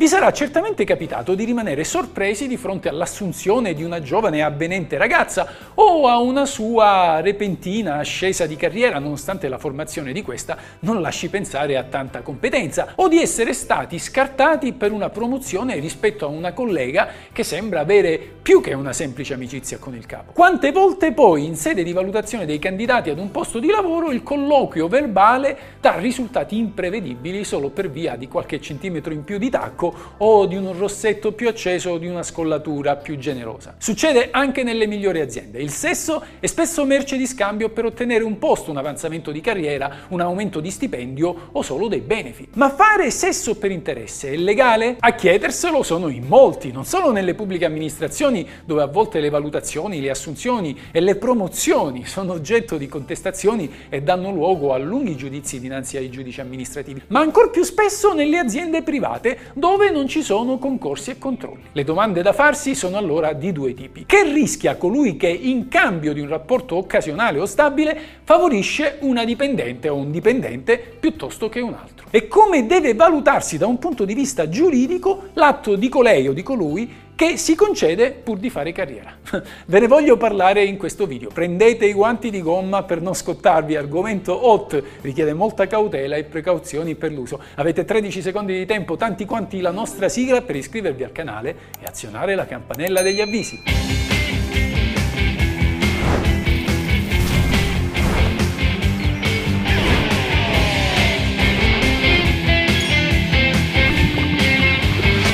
[0.00, 5.46] Vi sarà certamente capitato di rimanere sorpresi di fronte all'assunzione di una giovane avvenente ragazza
[5.74, 11.28] o a una sua repentina ascesa di carriera nonostante la formazione di questa non lasci
[11.28, 16.54] pensare a tanta competenza o di essere stati scartati per una promozione rispetto a una
[16.54, 20.32] collega che sembra avere più che una semplice amicizia con il capo.
[20.32, 24.22] Quante volte poi in sede di valutazione dei candidati ad un posto di lavoro il
[24.22, 29.88] colloquio verbale dà risultati imprevedibili solo per via di qualche centimetro in più di tacco
[30.18, 33.74] o di un rossetto più acceso o di una scollatura più generosa.
[33.78, 35.60] Succede anche nelle migliori aziende.
[35.60, 40.06] Il sesso è spesso merce di scambio per ottenere un posto, un avanzamento di carriera,
[40.08, 42.56] un aumento di stipendio o solo dei benefit.
[42.56, 44.96] Ma fare sesso per interesse è legale?
[44.98, 50.00] A chiederselo sono in molti, non solo nelle pubbliche amministrazioni dove a volte le valutazioni,
[50.00, 55.60] le assunzioni e le promozioni sono oggetto di contestazioni e danno luogo a lunghi giudizi
[55.60, 60.20] dinanzi ai giudici amministrativi, ma ancor più spesso nelle aziende private dove dove non ci
[60.20, 61.62] sono concorsi e controlli.
[61.72, 64.04] Le domande da farsi sono allora di due tipi.
[64.04, 69.88] Che rischia colui che in cambio di un rapporto occasionale o stabile favorisce una dipendente
[69.88, 72.08] o un dipendente piuttosto che un altro?
[72.10, 76.42] E come deve valutarsi da un punto di vista giuridico l'atto di colei o di
[76.42, 79.14] colui che si concede pur di fare carriera.
[79.66, 81.28] Ve ne voglio parlare in questo video.
[81.28, 86.94] Prendete i guanti di gomma per non scottarvi, argomento hot, richiede molta cautela e precauzioni
[86.94, 87.38] per l'uso.
[87.56, 91.84] Avete 13 secondi di tempo, tanti quanti la nostra sigla, per iscrivervi al canale e
[91.84, 93.64] azionare la campanella degli avvisi.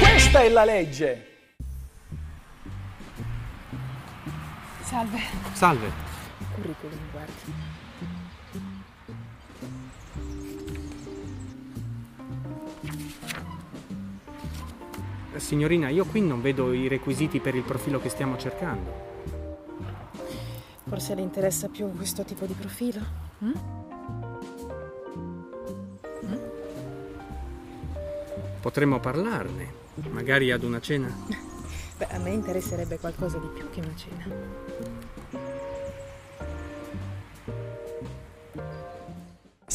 [0.00, 1.36] Questa è la legge!
[4.98, 5.20] Salve.
[5.52, 5.92] Salve.
[6.56, 7.52] Curriculum, guardi.
[15.36, 19.06] Signorina, io qui non vedo i requisiti per il profilo che stiamo cercando.
[20.88, 23.00] Forse le interessa più questo tipo di profilo?
[23.44, 23.52] Mm?
[26.24, 26.38] Mm?
[28.60, 29.72] Potremmo parlarne,
[30.10, 31.06] magari ad una cena.
[31.98, 34.24] Beh, a me interesserebbe qualcosa di più che una cena.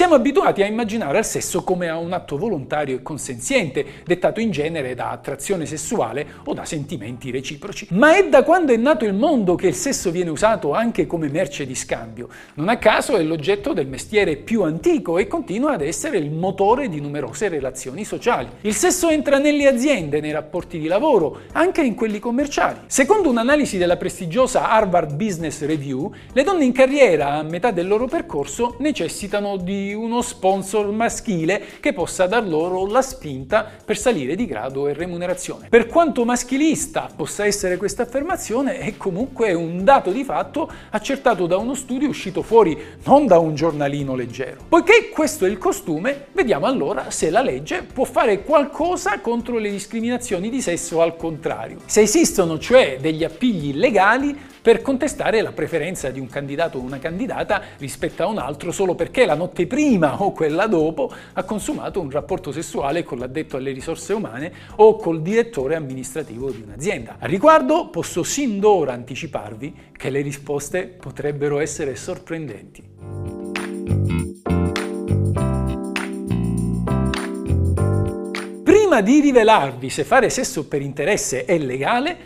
[0.00, 4.50] Siamo abituati a immaginare il sesso come a un atto volontario e consenziente, dettato in
[4.50, 7.88] genere da attrazione sessuale o da sentimenti reciproci.
[7.90, 11.28] Ma è da quando è nato il mondo che il sesso viene usato anche come
[11.28, 12.30] merce di scambio.
[12.54, 16.88] Non a caso è l'oggetto del mestiere più antico e continua ad essere il motore
[16.88, 18.48] di numerose relazioni sociali.
[18.62, 22.78] Il sesso entra nelle aziende, nei rapporti di lavoro, anche in quelli commerciali.
[22.86, 28.06] Secondo un'analisi della prestigiosa Harvard Business Review, le donne in carriera a metà del loro
[28.06, 34.46] percorso necessitano di uno sponsor maschile che possa dar loro la spinta per salire di
[34.46, 35.68] grado e remunerazione.
[35.68, 41.56] Per quanto maschilista possa essere questa affermazione, è comunque un dato di fatto accertato da
[41.56, 44.60] uno studio uscito fuori non da un giornalino leggero.
[44.68, 49.70] Poiché questo è il costume, vediamo allora se la legge può fare qualcosa contro le
[49.70, 51.78] discriminazioni di sesso al contrario.
[51.86, 56.98] Se esistono cioè degli appigli legali per contestare la preferenza di un candidato o una
[56.98, 62.00] candidata rispetto a un altro solo perché la notte prima o quella dopo ha consumato
[62.00, 67.16] un rapporto sessuale con l'addetto alle risorse umane o col direttore amministrativo di un'azienda.
[67.18, 72.88] A riguardo posso sin d'ora anticiparvi che le risposte potrebbero essere sorprendenti.
[78.62, 82.16] Prima di rivelarvi se fare sesso per interesse è legale,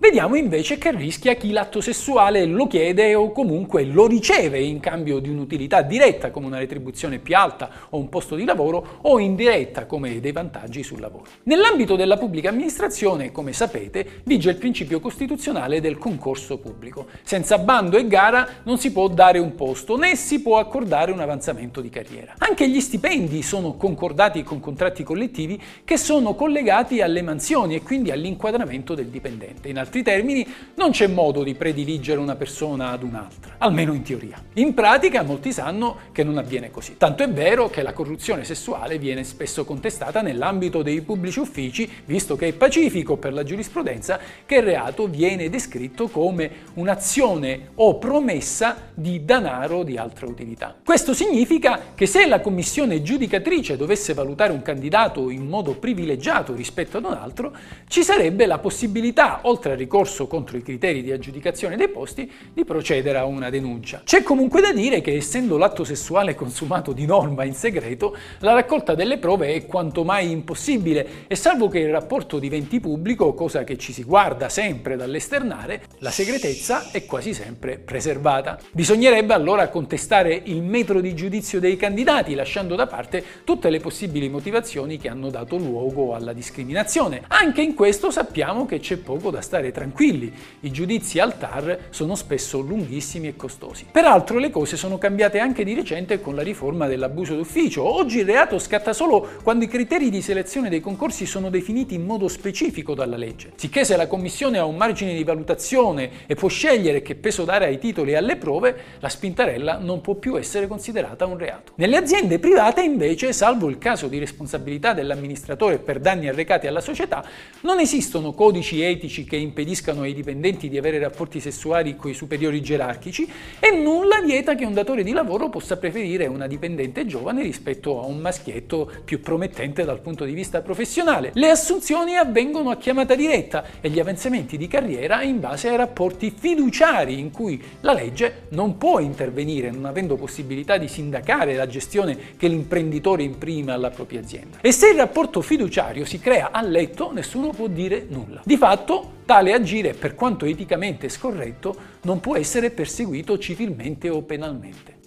[0.00, 5.18] Vediamo invece che rischia chi l'atto sessuale lo chiede o comunque lo riceve in cambio
[5.18, 9.84] di un'utilità diretta come una retribuzione più alta o un posto di lavoro o indiretta
[9.84, 11.26] come dei vantaggi sul lavoro.
[11.42, 17.08] Nell'ambito della pubblica amministrazione, come sapete, vige il principio costituzionale del concorso pubblico.
[17.22, 21.20] Senza bando e gara non si può dare un posto né si può accordare un
[21.20, 22.36] avanzamento di carriera.
[22.38, 28.10] Anche gli stipendi sono concordati con contratti collettivi che sono collegati alle mansioni e quindi
[28.10, 29.68] all'inquadramento del dipendente.
[29.68, 30.46] In altri termini,
[30.76, 34.40] non c'è modo di prediligere una persona ad un'altra, almeno in teoria.
[34.54, 36.96] In pratica molti sanno che non avviene così.
[36.96, 42.36] Tanto è vero che la corruzione sessuale viene spesso contestata nell'ambito dei pubblici uffici, visto
[42.36, 48.90] che è pacifico per la giurisprudenza che il reato viene descritto come un'azione o promessa
[48.94, 50.76] di danaro di altra utilità.
[50.84, 56.98] Questo significa che se la commissione giudicatrice dovesse valutare un candidato in modo privilegiato rispetto
[56.98, 57.52] ad un altro,
[57.88, 62.64] ci sarebbe la possibilità, oltre a ricorso contro i criteri di aggiudicazione dei posti, di
[62.64, 64.02] procedere a una denuncia.
[64.04, 68.94] C'è comunque da dire che essendo l'atto sessuale consumato di norma in segreto, la raccolta
[68.94, 73.78] delle prove è quanto mai impossibile e salvo che il rapporto diventi pubblico, cosa che
[73.78, 78.58] ci si guarda sempre dall'esternare, la segretezza è quasi sempre preservata.
[78.72, 84.28] Bisognerebbe allora contestare il metro di giudizio dei candidati, lasciando da parte tutte le possibili
[84.28, 87.22] motivazioni che hanno dato luogo alla discriminazione.
[87.28, 90.32] Anche in questo sappiamo che c'è poco da stare tranquilli.
[90.60, 93.86] I giudizi al TAR sono spesso lunghissimi e costosi.
[93.90, 97.82] Peraltro le cose sono cambiate anche di recente con la riforma dell'abuso d'ufficio.
[97.82, 102.04] Oggi il reato scatta solo quando i criteri di selezione dei concorsi sono definiti in
[102.04, 103.52] modo specifico dalla legge.
[103.56, 107.66] Sicché se la Commissione ha un margine di valutazione e può scegliere che peso dare
[107.66, 111.72] ai titoli e alle prove, la spintarella non può più essere considerata un reato.
[111.76, 117.24] Nelle aziende private invece, salvo il caso di responsabilità dell'amministratore per danni arrecati alla società,
[117.62, 122.62] non esistono codici etici che impediscano ai dipendenti di avere rapporti sessuali con i superiori
[122.62, 123.30] gerarchici
[123.60, 128.06] e nulla vieta che un datore di lavoro possa preferire una dipendente giovane rispetto a
[128.06, 131.30] un maschietto più promettente dal punto di vista professionale.
[131.34, 136.32] Le assunzioni avvengono a chiamata diretta e gli avanzamenti di carriera in base ai rapporti
[136.34, 142.16] fiduciari in cui la legge non può intervenire non avendo possibilità di sindacare la gestione
[142.36, 144.58] che l'imprenditore imprime alla propria azienda.
[144.62, 148.40] E se il rapporto fiduciario si crea a letto, nessuno può dire nulla.
[148.44, 154.98] Di fatto, tale agire, per quanto eticamente scorretto, non può essere perseguito civilmente o penalmente.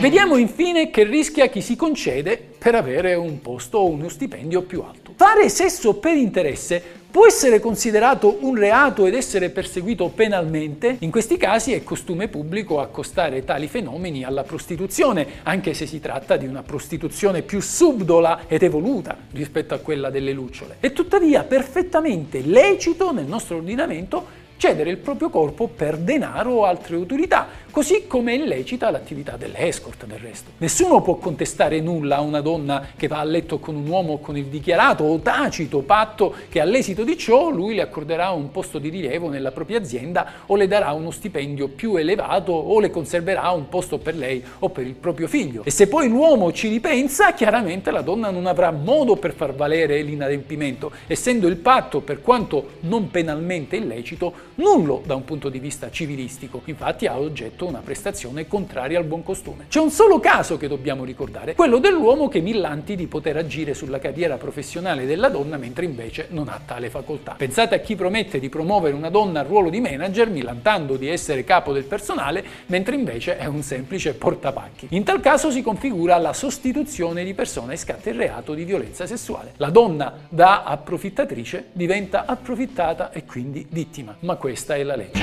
[0.00, 4.82] Vediamo infine che rischia chi si concede per avere un posto o uno stipendio più
[4.82, 5.03] alto.
[5.16, 10.96] Fare sesso per interesse può essere considerato un reato ed essere perseguito penalmente?
[10.98, 16.36] In questi casi è costume pubblico accostare tali fenomeni alla prostituzione, anche se si tratta
[16.36, 20.78] di una prostituzione più subdola ed evoluta rispetto a quella delle lucciole.
[20.80, 26.96] È tuttavia perfettamente lecito nel nostro ordinamento cedere il proprio corpo per denaro o altre
[26.96, 30.52] utilità, così come è illecita l'attività dell'escort del resto.
[30.56, 34.38] Nessuno può contestare nulla a una donna che va a letto con un uomo con
[34.38, 38.88] il dichiarato o tacito patto che all'esito di ciò lui le accorderà un posto di
[38.88, 43.68] rilievo nella propria azienda o le darà uno stipendio più elevato o le conserverà un
[43.68, 45.62] posto per lei o per il proprio figlio.
[45.64, 50.00] E se poi l'uomo ci ripensa, chiaramente la donna non avrà modo per far valere
[50.00, 55.90] l'inadempimento, essendo il patto, per quanto non penalmente illecito, nullo da un punto di vista
[55.90, 59.66] civilistico, infatti ha oggetto una prestazione contraria al buon costume.
[59.68, 63.98] C'è un solo caso che dobbiamo ricordare, quello dell'uomo che millanti di poter agire sulla
[63.98, 67.34] carriera professionale della donna mentre invece non ha tale facoltà.
[67.36, 71.44] Pensate a chi promette di promuovere una donna al ruolo di manager millantando di essere
[71.44, 74.88] capo del personale mentre invece è un semplice portapacchi.
[74.90, 79.06] In tal caso si configura la sostituzione di persona e scatta il reato di violenza
[79.06, 79.54] sessuale.
[79.56, 84.16] La donna da approfittatrice diventa approfittata e quindi vittima.
[84.20, 85.20] Ma questa è la legge.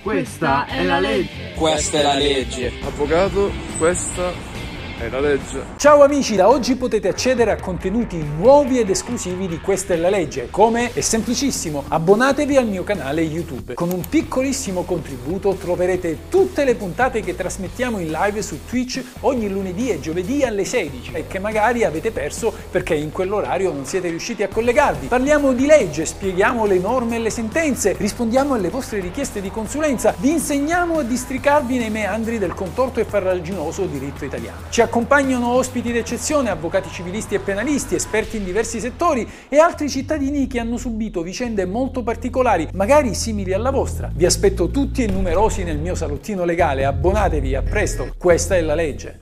[0.00, 1.52] Questa è la legge.
[1.56, 2.72] Questa è la legge.
[2.82, 4.53] Avvocato, questa
[4.98, 5.62] è la legge.
[5.76, 10.08] Ciao amici, da oggi potete accedere a contenuti nuovi ed esclusivi di Questa è la
[10.08, 10.48] legge.
[10.50, 10.92] Come?
[10.92, 11.84] È semplicissimo.
[11.88, 13.74] Abbonatevi al mio canale YouTube.
[13.74, 19.48] Con un piccolissimo contributo troverete tutte le puntate che trasmettiamo in live su Twitch ogni
[19.48, 24.08] lunedì e giovedì alle 16 e che magari avete perso perché in quell'orario non siete
[24.08, 25.08] riusciti a collegarvi.
[25.08, 30.14] Parliamo di legge, spieghiamo le norme e le sentenze, rispondiamo alle vostre richieste di consulenza,
[30.18, 34.58] vi insegniamo a districarvi nei meandri del contorto e farraginoso diritto italiano.
[34.68, 40.46] Ci accompagnano ospiti d'eccezione, avvocati civilisti e penalisti, esperti in diversi settori e altri cittadini
[40.46, 44.08] che hanno subito vicende molto particolari, magari simili alla vostra.
[44.14, 48.76] Vi aspetto tutti e numerosi nel mio salottino legale, abbonatevi, a presto, questa è la
[48.76, 49.12] legge.